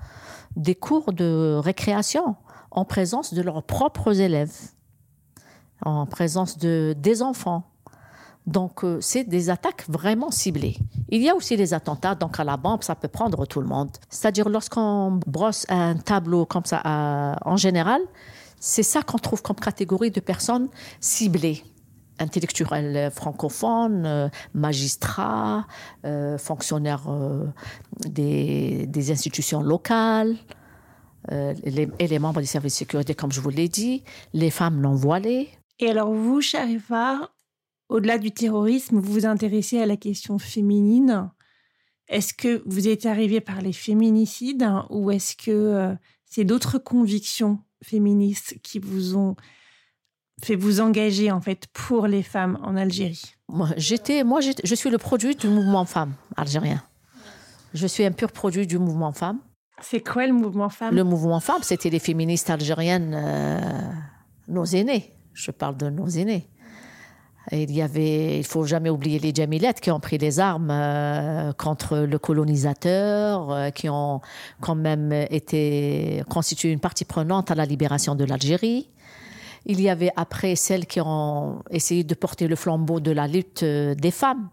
[0.54, 2.36] des cours de récréation
[2.70, 4.54] en présence de leurs propres élèves,
[5.82, 7.62] en présence de, des enfants.
[8.46, 10.76] Donc, euh, c'est des attaques vraiment ciblées.
[11.08, 13.68] Il y a aussi les attentats, donc à la bombe, ça peut prendre tout le
[13.68, 13.90] monde.
[14.10, 18.02] C'est-à-dire, lorsqu'on brosse un tableau comme ça, euh, en général,
[18.58, 20.68] c'est ça qu'on trouve comme catégorie de personnes
[21.00, 21.64] ciblées
[22.22, 25.66] intellectuels francophones, euh, magistrats,
[26.04, 27.46] euh, fonctionnaires euh,
[28.06, 30.36] des, des, institutions locales,
[31.30, 34.80] les, et les membres du service de sécurité, comme je vous l'ai dit, les femmes
[34.80, 35.50] non voilées.
[35.78, 37.30] Et alors vous, Sharifa,
[37.88, 41.30] au-delà du terrorisme, vous vous intéressez à la question féminine.
[42.08, 48.56] Est-ce que vous êtes arrivé par les féminicides ou est-ce que c'est d'autres convictions féministes
[48.62, 49.36] qui vous ont
[50.42, 54.90] fait vous engager en fait pour les femmes en Algérie Moi, j'étais, moi, je suis
[54.90, 56.82] le produit du mouvement femme algérien.
[57.74, 59.38] Je suis un pur produit du mouvement femme.
[59.80, 63.60] C'est quoi le mouvement femme Le mouvement femme, c'était les féministes algériennes, euh,
[64.48, 65.12] nos aînés.
[65.32, 66.48] Je parle de nos aînés.
[67.50, 71.52] Il y avait, il faut jamais oublier les Jamilettes qui ont pris les armes euh,
[71.52, 74.20] contre le colonisateur, euh, qui ont
[74.60, 78.88] quand même été constitué une partie prenante à la libération de l'Algérie.
[79.66, 83.62] Il y avait après celles qui ont essayé de porter le flambeau de la lutte
[83.62, 84.48] euh, des femmes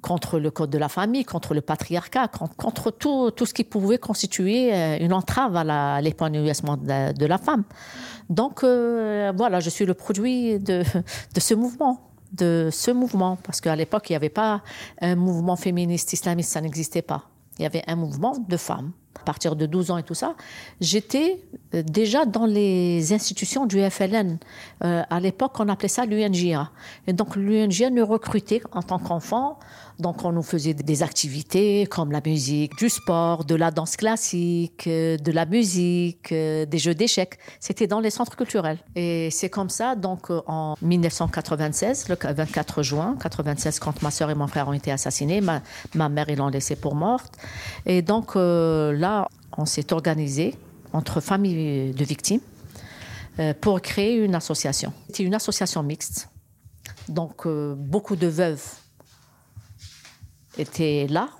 [0.00, 3.98] contre le code de la famille, contre le patriarcat, contre tout, tout ce qui pouvait
[3.98, 7.64] constituer euh, une entrave à l'épanouissement de, la femme.
[8.30, 10.82] Donc euh, voilà, je suis le produit de
[11.38, 12.00] ce mouvement
[12.32, 14.62] de ce mouvement, parce qu'à l'époque, il n'y avait pas
[15.00, 17.24] un mouvement féministe islamiste, ça n'existait pas.
[17.58, 20.34] Il y avait un mouvement de femmes à partir de 12 ans et tout ça,
[20.80, 21.42] j'étais
[21.74, 24.38] euh, déjà dans les institutions du FLN.
[24.84, 26.70] Euh, à l'époque, on appelait ça l'UNJA.
[27.06, 29.58] Et donc, l'UNJA nous recrutait en tant qu'enfant
[30.00, 34.86] donc on nous faisait des activités comme la musique, du sport, de la danse classique,
[34.86, 37.38] euh, de la musique, des jeux d'échecs.
[37.60, 38.78] C'était dans les centres culturels.
[38.96, 44.34] Et c'est comme ça, donc en 1996, le 24 juin 96, quand ma sœur et
[44.34, 45.60] mon frère ont été assassinés, ma,
[45.94, 47.34] ma mère, ils l'ont laissée pour morte.
[47.84, 48.36] Et donc
[49.00, 50.54] là, on s'est organisé
[50.92, 52.40] entre familles de victimes
[53.60, 54.92] pour créer une association.
[55.06, 56.28] C'était une association mixte.
[57.08, 58.62] Donc beaucoup de veuves
[60.58, 61.30] étaient là.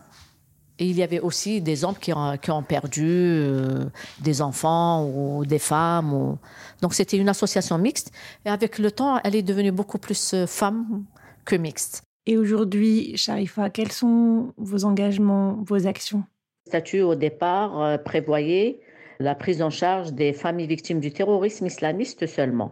[0.80, 3.84] Et il y avait aussi des hommes qui ont, perdu euh,
[4.18, 6.38] des enfants ou des femmes.
[6.80, 8.12] Donc c'était une association mixte.
[8.46, 11.04] Et avec le temps, elle est devenue beaucoup plus euh, femme
[11.44, 12.02] que mixte.
[12.24, 16.24] Et aujourd'hui, Sharifa, quels sont vos engagements, vos actions?
[16.70, 18.78] Statut au départ euh, prévoyait
[19.18, 22.70] la prise en charge des familles victimes du terrorisme islamiste seulement.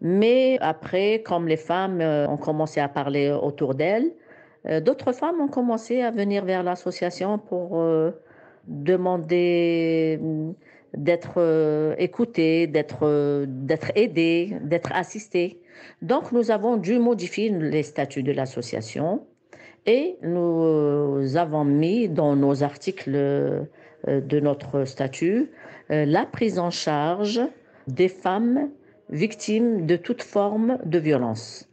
[0.00, 2.00] Mais après, comme les femmes
[2.34, 4.12] ont commencé à parler autour d'elles,
[4.82, 7.82] d'autres femmes ont commencé à venir vers l'association pour
[8.68, 10.20] demander
[10.94, 15.58] d'être écoutées, d'être d'être aidées, d'être assistées.
[16.02, 19.26] Donc nous avons dû modifier les statuts de l'association
[19.86, 23.12] et nous avons mis dans nos articles
[24.06, 25.50] de notre statut
[25.88, 27.40] la prise en charge
[27.86, 28.70] des femmes
[29.10, 31.68] victimes de toute forme de violence.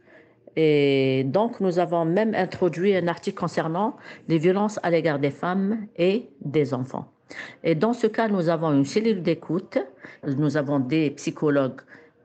[0.56, 3.96] Et donc, nous avons même introduit un article concernant
[4.28, 7.06] les violences à l'égard des femmes et des enfants.
[7.64, 9.78] Et dans ce cas, nous avons une cellule d'écoute,
[10.36, 11.80] nous avons des psychologues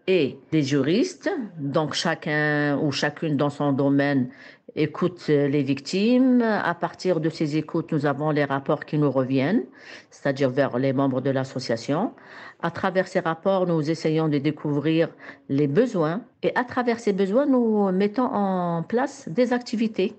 [0.09, 4.29] et des juristes, donc chacun ou chacune dans son domaine
[4.75, 6.41] écoute les victimes.
[6.41, 9.65] À partir de ces écoutes, nous avons les rapports qui nous reviennent,
[10.09, 12.13] c'est-à-dire vers les membres de l'association.
[12.59, 15.09] À travers ces rapports, nous essayons de découvrir
[15.47, 20.15] les besoins et à travers ces besoins, nous mettons en place des activités.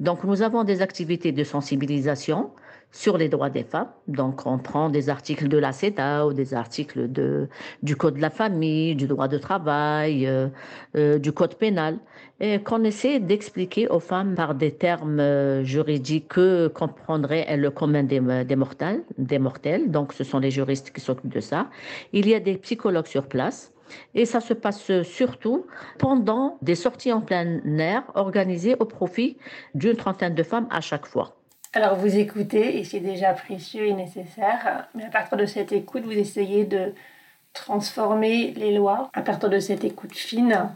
[0.00, 2.50] Donc, nous avons des activités de sensibilisation
[2.94, 3.88] sur les droits des femmes.
[4.06, 7.48] Donc, on prend des articles de la CETA ou des articles de,
[7.82, 10.46] du Code de la famille, du droit de travail, euh,
[10.96, 11.98] euh, du Code pénal,
[12.38, 18.04] et qu'on essaie d'expliquer aux femmes par des termes euh, juridiques que comprendraient le commun
[18.04, 19.90] des mortels.
[19.90, 21.70] Donc, ce sont les juristes qui s'occupent de ça.
[22.12, 23.72] Il y a des psychologues sur place.
[24.14, 25.66] Et ça se passe surtout
[25.98, 29.36] pendant des sorties en plein air organisées au profit
[29.74, 31.36] d'une trentaine de femmes à chaque fois.
[31.76, 36.04] Alors vous écoutez et c'est déjà précieux et nécessaire, mais à partir de cette écoute,
[36.04, 36.92] vous essayez de
[37.52, 39.10] transformer les lois.
[39.12, 40.68] À partir de cette écoute fine,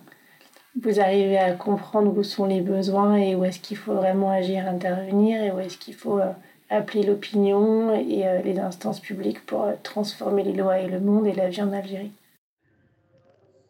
[0.82, 4.66] vous arrivez à comprendre où sont les besoins et où est-ce qu'il faut vraiment agir,
[4.66, 6.32] intervenir et où est-ce qu'il faut euh,
[6.68, 11.28] appeler l'opinion et euh, les instances publiques pour euh, transformer les lois et le monde
[11.28, 12.11] et la vie en Algérie.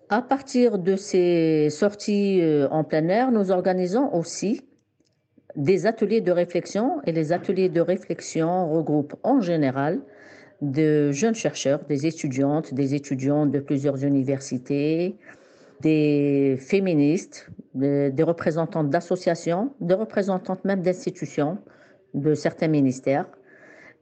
[0.09, 4.63] À partir de ces sorties en plein air, nous organisons aussi
[5.59, 10.01] des ateliers de réflexion et les ateliers de réflexion regroupent en général
[10.63, 15.17] de jeunes chercheurs, des étudiantes, des étudiants de plusieurs universités,
[15.81, 21.59] des féministes, des représentantes d'associations, des représentantes même d'institutions,
[22.15, 23.27] de certains ministères.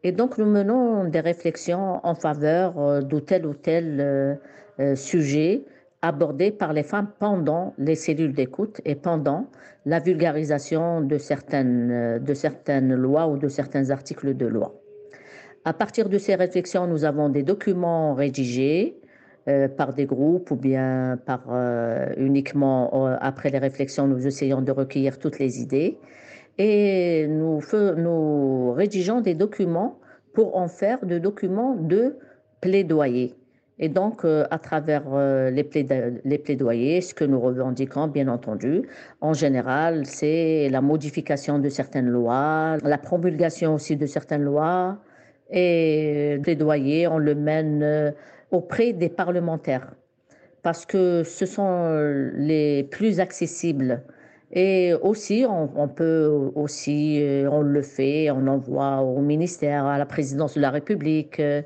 [0.03, 4.35] Et donc nous menons des réflexions en faveur euh, de tel ou tel euh,
[4.79, 5.65] euh, sujet
[6.09, 9.51] abordés par les femmes pendant les cellules d'écoute et pendant
[9.85, 14.75] la vulgarisation de certaines, de certaines lois ou de certains articles de loi.
[15.65, 19.01] À partir de ces réflexions, nous avons des documents rédigés
[19.49, 24.73] euh, par des groupes ou bien euh, uniquement euh, après les réflexions, nous essayons de
[24.73, 25.99] recueillir toutes les idées
[26.59, 27.61] et nous,
[27.97, 30.01] nous rédigeons des documents
[30.35, 32.17] pour en faire des documents de
[32.61, 33.35] plaidoyer.
[33.79, 35.69] Et donc, euh, à travers euh, les,
[36.25, 38.89] les, plaidoyers, ce que nous revendiquons, bien entendu,
[39.21, 44.99] en général, c'est la modification de certaines lois, la promulgation aussi de certaines lois.
[45.51, 48.13] Et le plaidoyer, on le mène euh,
[48.51, 49.93] auprès des parlementaires,
[50.63, 54.03] parce que ce sont les plus accessibles
[54.53, 60.07] et aussi, on, peut aussi, euh, on le fait, on envoie au ministère, à la
[60.07, 61.63] présidence de la République, euh,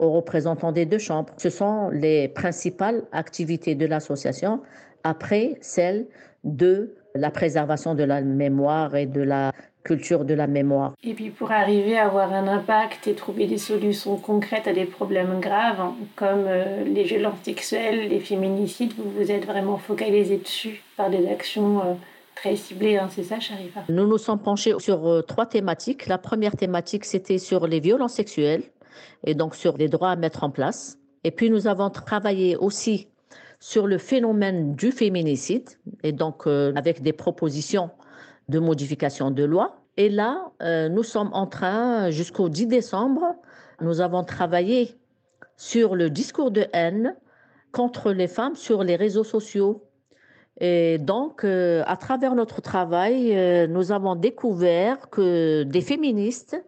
[0.00, 1.32] aux représentants des deux chambres.
[1.36, 4.60] Ce sont les principales activités de l'association
[5.04, 6.06] après celle
[6.42, 9.52] de la préservation de la mémoire et de la
[9.84, 10.94] culture de la mémoire.
[11.04, 14.86] Et puis pour arriver à avoir un impact et trouver des solutions concrètes à des
[14.86, 20.38] problèmes graves hein, comme euh, les violences sexuelles, les féminicides, vous vous êtes vraiment focalisé
[20.38, 21.98] dessus par des actions
[22.44, 23.08] très ciblé, hein,
[23.88, 26.06] Nous nous sommes penchés sur euh, trois thématiques.
[26.08, 28.64] La première thématique, c'était sur les violences sexuelles
[29.24, 30.98] et donc sur les droits à mettre en place.
[31.24, 33.08] Et puis nous avons travaillé aussi
[33.60, 35.70] sur le phénomène du féminicide
[36.02, 37.88] et donc euh, avec des propositions
[38.50, 39.78] de modification de loi.
[39.96, 43.22] Et là, euh, nous sommes en train, jusqu'au 10 décembre,
[43.80, 44.94] nous avons travaillé
[45.56, 47.16] sur le discours de haine
[47.72, 49.82] contre les femmes sur les réseaux sociaux
[50.60, 56.62] et donc, euh, à travers notre travail, euh, nous avons découvert que des féministes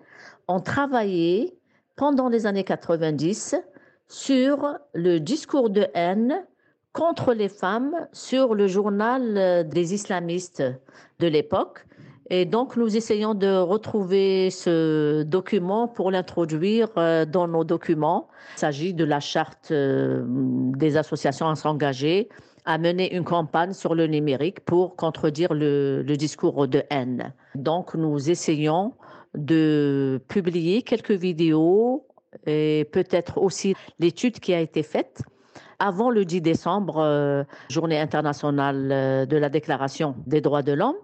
[0.49, 1.57] ont travaillé
[1.95, 3.57] pendant les années 90
[4.09, 6.45] sur le discours de haine
[6.93, 10.65] contre les femmes sur le journal euh, des islamistes
[11.21, 11.87] de l'époque.
[12.29, 16.89] Et donc, nous essayons de retrouver ce document pour l'introduire
[17.29, 18.27] dans nos documents.
[18.57, 22.29] Il s'agit de la charte des associations à s'engager
[22.67, 27.33] à mener une campagne sur le numérique pour contredire le, discours de haine.
[27.55, 28.93] Donc, nous essayons
[29.35, 32.07] de publier quelques vidéos
[32.47, 35.23] et peut-être aussi l'étude qui a été faite
[35.79, 40.97] avant le 10 décembre, euh, journée internationale euh, de la Déclaration des droits de l'homme.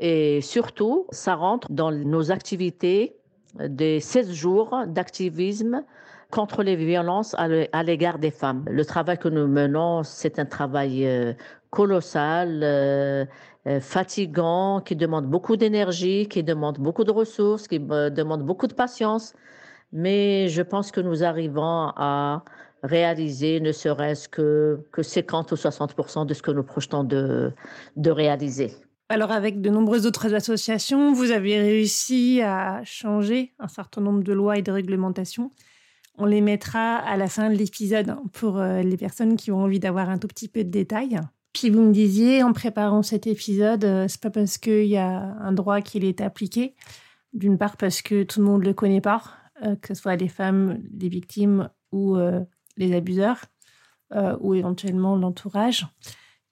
[0.00, 3.16] Et surtout, ça rentre dans nos activités
[3.58, 5.82] des 16 jours d'activisme
[6.30, 8.64] contre les violences à l'égard des femmes.
[8.68, 11.32] Le travail que nous menons, c'est un travail euh,
[11.70, 13.24] colossal, euh,
[13.66, 18.74] euh, fatigant, qui demande beaucoup d'énergie, qui demande beaucoup de ressources, qui demande beaucoup de
[18.74, 19.34] patience.
[19.92, 22.44] Mais je pense que nous arrivons à
[22.82, 27.52] réaliser ne serait-ce que, que 50 ou 60 de ce que nous projetons de,
[27.96, 28.72] de réaliser.
[29.08, 34.32] Alors avec de nombreuses autres associations, vous avez réussi à changer un certain nombre de
[34.32, 35.52] lois et de réglementations.
[36.18, 39.80] On les mettra à la fin de l'épisode pour euh, les personnes qui ont envie
[39.80, 41.20] d'avoir un tout petit peu de détails.
[41.52, 45.08] Puis vous me disiez en préparant cet épisode, euh, c'est pas parce qu'il y a
[45.08, 46.74] un droit qui est appliqué,
[47.34, 49.22] d'une part parce que tout le monde le connaît pas,
[49.62, 52.18] euh, que ce soit les femmes, les victimes ou
[52.76, 53.40] les abuseurs,
[54.40, 55.86] ou éventuellement l'entourage.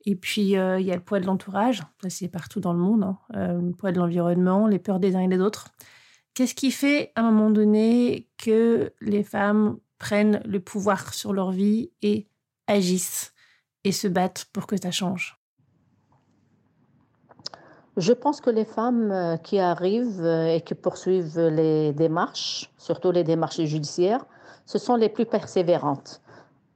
[0.07, 3.19] Et puis, il y a le poids de l'entourage, c'est partout dans le monde, hein.
[3.35, 5.67] le poids de l'environnement, les peurs des uns et des autres.
[6.35, 11.53] Qu'est-ce qui fait à un moment donné que les femmes prennent le pouvoir sur leur
[11.53, 12.27] vie et
[12.67, 13.33] agissent
[13.85, 15.41] et se battent pour que ça change?
[17.97, 23.23] Je pense que les femmes euh, qui arrivent et qui poursuivent les démarches, surtout les
[23.23, 24.27] démarches judiciaires,
[24.67, 26.21] ce sont les plus persévérantes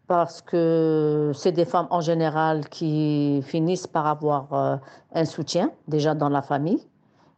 [0.06, 4.76] parce que c'est des femmes en général qui finissent par avoir euh,
[5.12, 6.86] un soutien déjà dans la famille.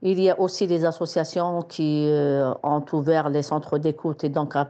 [0.03, 4.25] Il y a aussi des associations qui euh, ont ouvert les centres d'écoute.
[4.25, 4.65] Et donc euh,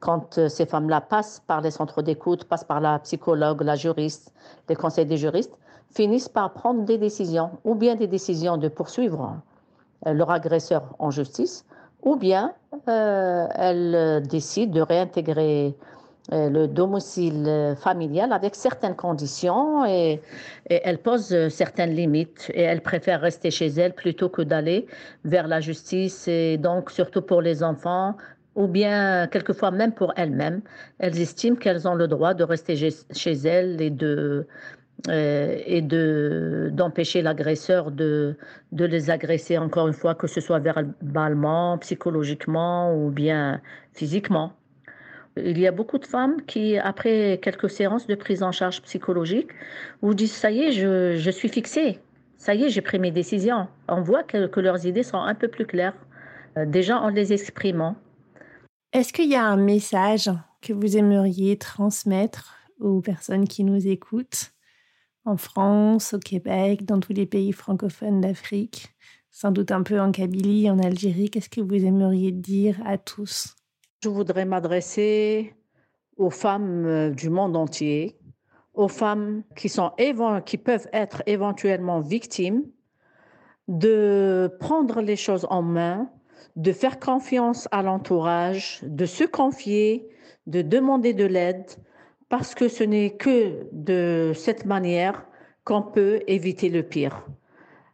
[0.00, 4.32] quand ces femmes-là passent par les centres d'écoute, passent par la psychologue, la juriste,
[4.68, 5.56] les conseils des juristes,
[5.90, 9.36] finissent par prendre des décisions ou bien des décisions de poursuivre
[10.04, 11.64] leur agresseur en justice
[12.02, 12.52] ou bien
[12.86, 15.95] elles décident de réintégrer euh,
[16.32, 20.20] le domicile familial avec certaines conditions et,
[20.68, 24.86] elle pose certaines limites et elle préfère rester chez elle plutôt que d'aller
[25.24, 28.16] vers la justice et donc surtout pour les enfants
[28.56, 30.62] ou bien quelquefois même pour elles-mêmes.
[30.98, 34.46] Elles estiment qu'elles ont le droit de rester chez elles et de
[35.08, 38.36] euh, et de d'empêcher l'agresseur de
[38.72, 43.60] de les agresser encore une fois que ce soit verbalement, psychologiquement ou bien
[43.92, 44.52] physiquement.
[45.36, 49.50] Il y a beaucoup de femmes qui, après quelques séances de prise en charge psychologique,
[50.00, 51.98] vous disent Ça y est, je, suis fixée.
[52.38, 53.68] Ça y est, j'ai pris mes décisions.
[53.88, 55.96] On voit que, leurs idées sont un peu plus claires,
[56.56, 57.96] euh, déjà en les exprimant.
[58.92, 60.30] Est-ce qu'il y a un message
[60.62, 64.52] que vous aimeriez transmettre aux personnes qui nous écoutent
[65.26, 68.94] en France, au Québec, dans tous les pays francophones d'Afrique,
[69.30, 71.30] sans doute un peu en Kabylie, en Algérie?
[71.30, 73.55] Qu'est-ce que vous aimeriez dire à tous?
[74.06, 75.52] Je voudrais m'adresser
[76.16, 78.16] aux femmes euh, du monde entier,
[78.72, 79.90] aux femmes qui, sont,
[80.44, 82.62] qui peuvent être éventuellement victimes,
[83.66, 86.08] de prendre les choses en main,
[86.54, 90.08] de faire confiance à l'entourage, de se confier,
[90.46, 91.66] de demander de l'aide,
[92.28, 95.26] parce que ce n'est que de cette manière
[95.64, 97.26] qu'on peut éviter le pire.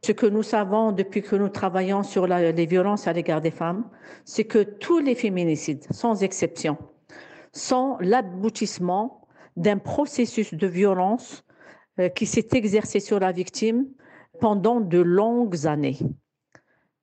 [0.04, 3.84] Ce que nous savons depuis que nous travaillons sur les violences à l'égard des femmes,
[4.24, 6.76] c'est que tous les féminicides, sans exception,
[7.52, 11.44] sont l'aboutissement d'un processus de violence
[12.00, 13.86] euh, qui s'est exercé sur la victime
[14.40, 15.98] pendant de longues années.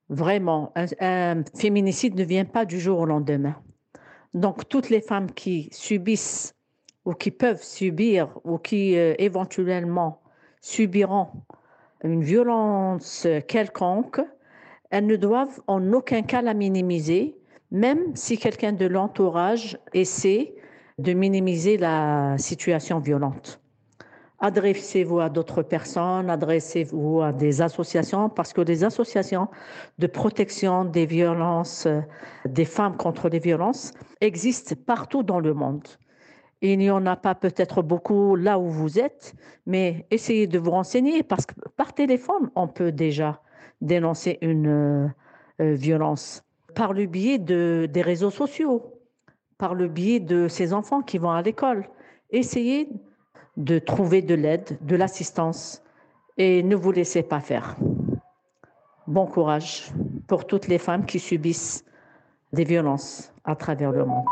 [0.10, 3.56] Vraiment, un, féminicide ne vient pas du jour au lendemain.
[4.34, 6.54] Donc, toutes les femmes qui subissent
[7.06, 10.22] ou qui peuvent subir ou qui euh, éventuellement
[10.60, 11.28] subiront
[12.04, 14.22] une violence quelconque,
[14.90, 17.38] elles ne doivent en aucun cas la minimiser,
[17.72, 20.56] même si quelqu'un de l'entourage essaie
[20.98, 23.62] de minimiser la situation violente.
[24.42, 29.50] Adressez-vous à d'autres personnes, adressez-vous à des associations, parce que les associations
[29.98, 31.88] de protection des violences,
[32.46, 35.86] des femmes contre les violences, existent partout dans le monde.
[36.62, 39.34] Il n'y en a pas peut-être beaucoup là où vous êtes,
[39.66, 43.42] mais essayez de vous renseigner parce que par téléphone, on peut déjà
[43.80, 45.08] dénoncer une euh,
[45.62, 46.44] euh, violence
[46.76, 48.94] par le biais de, des réseaux sociaux,
[49.58, 51.88] par le biais de ces enfants qui vont à l'école.
[52.30, 52.90] Essayez
[53.56, 55.82] de trouver de l'aide, de l'assistance
[56.38, 57.78] et ne vous laissez pas faire.
[59.08, 59.92] Bon courage
[60.28, 61.86] pour toutes les femmes qui subissent
[62.54, 64.26] des violences à travers le monde.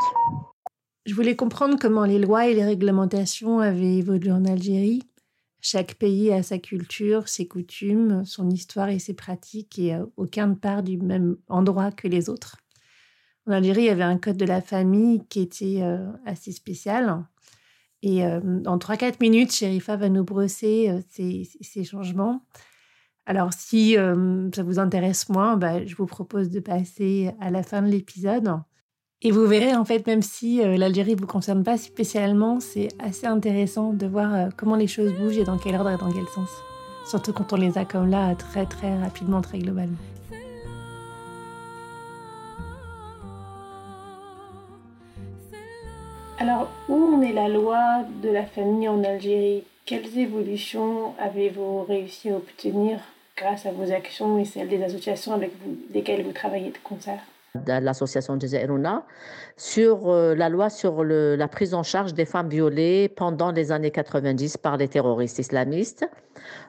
[1.08, 5.04] Je voulais comprendre comment les lois et les réglementations avaient évolué en Algérie.
[5.58, 10.54] Chaque pays a sa culture, ses coutumes, son histoire et ses pratiques, et aucun ne
[10.54, 12.58] part du même endroit que les autres.
[13.46, 17.24] En Algérie, il y avait un code de la famille qui était euh, assez spécial.
[18.02, 22.42] Et euh, en 3-4 minutes, Sherifa va nous brosser euh, ces, ces, changements.
[23.24, 27.80] Alors, si ça vous intéresse moins, bah, je vous propose de passer à la fin
[27.80, 28.60] de l'épisode.
[29.20, 33.26] Et vous verrez, en fait, même si l'Algérie ne vous concerne pas spécialement, c'est assez
[33.26, 36.48] intéressant de voir comment les choses bougent et dans quel ordre et dans quel sens.
[37.04, 39.96] Surtout quand on les a comme là, très très rapidement, très globalement.
[46.38, 49.64] Alors, où en est la loi de la famille en Algérie?
[49.84, 53.00] Quelles évolutions avez-vous réussi à obtenir
[53.36, 55.50] grâce à vos actions et celles des associations avec
[55.92, 57.18] lesquelles vous travaillez de concert?
[57.54, 59.06] De l'association Jazairuna
[59.56, 63.90] sur euh, la loi sur la prise en charge des femmes violées pendant les années
[63.90, 66.06] 90 par les terroristes islamistes.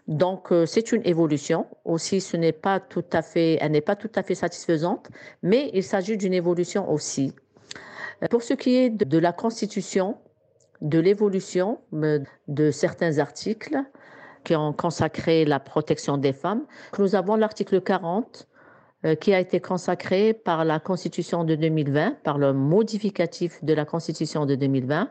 [0.08, 1.68] Donc euh, c'est une évolution.
[1.86, 5.10] Aussi, ce n'est pas tout à fait, elle n'est pas tout à fait satisfaisante,
[5.44, 7.34] mais il s'agit d'une évolution aussi.
[8.30, 10.18] Pour ce qui est de la Constitution,
[10.82, 13.78] de l'évolution euh, de certains articles
[14.44, 16.66] qui ont consacré la protection des femmes,
[16.98, 18.59] nous avons l'article 40 euh,
[19.22, 24.46] qui a été consacré par la Constitution de 2020, par le modificatif de la Constitution
[24.46, 25.10] de 2020,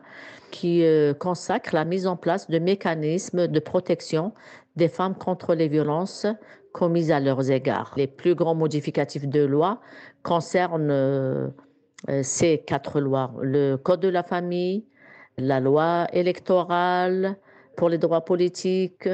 [0.51, 4.33] qui euh, consacre la mise en place de mécanismes de protection
[4.75, 6.27] des femmes contre les violences
[6.71, 7.93] commises à leurs égards.
[7.97, 9.81] Les plus grands modificatifs de loi
[10.23, 11.47] concernent euh,
[12.21, 13.33] ces quatre lois.
[13.41, 14.85] Le Code de la famille,
[15.37, 17.37] la loi électorale
[17.75, 19.09] pour les droits politiques,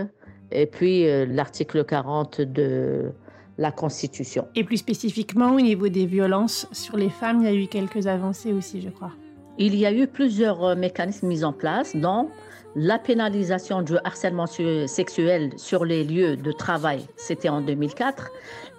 [0.51, 3.11] et puis euh, l'article 40 de
[3.57, 4.47] la Constitution.
[4.55, 8.07] Et plus spécifiquement au niveau des violences sur les femmes, il y a eu quelques
[8.07, 9.11] avancées aussi, je crois.
[9.57, 12.29] Il y a eu plusieurs euh, mécanismes mis en place, dont
[12.75, 18.29] la pénalisation du harcèlement sexuel sur les lieux de travail, c'était en 2004,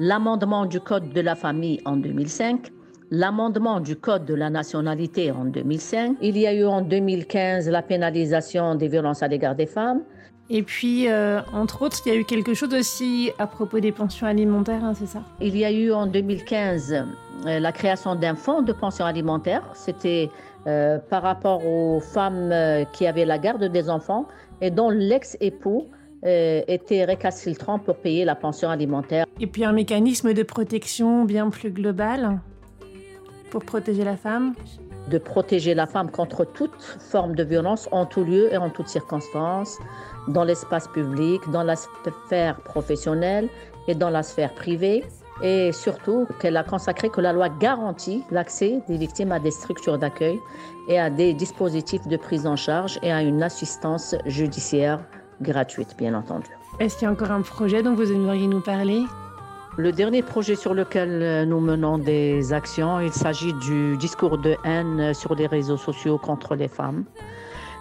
[0.00, 2.70] l'amendement du Code de la famille en 2005,
[3.10, 6.18] l'amendement du Code de la nationalité en 2005.
[6.20, 10.02] Il y a eu en 2015 la pénalisation des violences à l'égard des femmes.
[10.48, 13.92] Et puis, euh, entre autres, il y a eu quelque chose aussi à propos des
[13.92, 15.22] pensions alimentaires, hein, c'est ça?
[15.40, 16.92] Il y a eu en 2015
[17.46, 19.62] euh, la création d'un fonds de pension alimentaire.
[19.74, 20.30] C'était
[20.66, 22.54] euh, par rapport aux femmes
[22.92, 24.26] qui avaient la garde des enfants
[24.60, 25.88] et dont l'ex-époux
[26.22, 29.26] était récalcitrant pour payer la pension alimentaire.
[29.38, 32.40] Et puis un mécanisme de protection bien plus global
[33.50, 34.54] pour protéger la femme?
[35.08, 38.88] De protéger la femme contre toute forme de violence en tout lieu et en toutes
[38.88, 39.78] circonstances,
[40.28, 43.48] dans l'espace public, dans la sphère professionnelle
[43.88, 45.04] et dans la sphère privée.
[45.42, 49.98] Et surtout qu'elle a consacré que la loi garantit l'accès des victimes à des structures
[49.98, 50.40] d'accueil
[50.88, 55.00] et à des dispositifs de prise en charge et à une assistance judiciaire
[55.42, 56.48] gratuite, bien entendu.
[56.80, 59.02] Est-ce qu'il y a encore un projet dont vous aimeriez nous parler?
[59.78, 64.56] Le dernier projet sur lequel euh, nous menons des actions, il s'agit du discours de
[64.64, 67.04] haine sur les réseaux sociaux contre les femmes.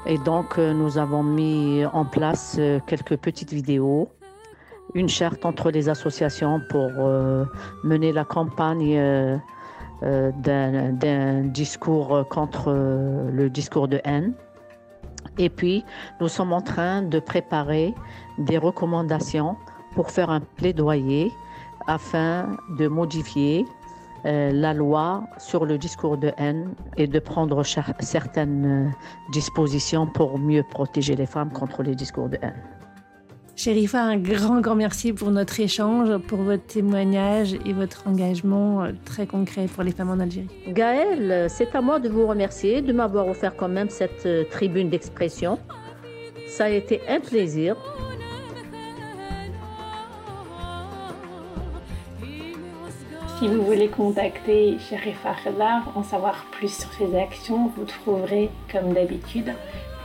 [0.07, 4.09] Et donc, euh, nous avons mis en place euh, quelques petites vidéos,
[4.93, 6.89] une charte entre les associations pour
[7.83, 9.41] mener la campagne
[10.01, 14.33] d'un discours contre le discours de haine.
[15.37, 15.83] Et puis,
[16.21, 17.93] nous sommes en train de préparer
[18.37, 19.57] des recommandations
[19.95, 21.31] pour faire un plaidoyer
[21.87, 23.84] afin de modifier euh,
[24.25, 30.63] la loi sur le discours de haine et de prendre certaines euh, dispositions pour mieux
[30.63, 32.61] protéger les femmes contre les discours de haine.
[33.55, 38.91] Chérifa, un grand, grand merci pour notre échange, pour votre témoignage et votre engagement euh,
[39.05, 40.49] très concret pour les femmes en Algérie.
[40.67, 45.59] Gaëlle, c'est à moi de vous remercier de m'avoir offert quand même cette tribune d'expression.
[46.47, 47.75] Ça a été un plaisir.
[53.39, 58.93] Si vous voulez contacter Sherifa Khadar, en savoir plus sur ses actions, vous trouverez, comme
[58.93, 59.53] d'habitude,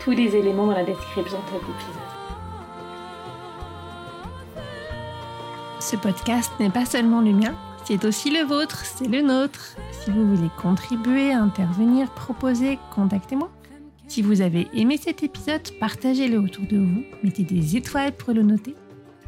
[0.01, 2.11] tous les éléments dans la description de l'épisode.
[5.79, 7.55] Ce podcast n'est pas seulement le mien,
[7.85, 9.77] c'est aussi le vôtre, c'est le nôtre.
[9.93, 13.49] Si vous voulez contribuer, intervenir, proposer, contactez-moi.
[14.09, 18.43] Si vous avez aimé cet épisode, partagez-le autour de vous, mettez des étoiles pour le
[18.43, 18.75] noter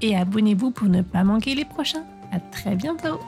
[0.01, 2.05] et abonnez-vous pour ne pas manquer les prochains.
[2.33, 3.21] À très bientôt!